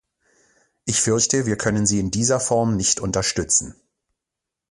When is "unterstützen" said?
2.99-3.75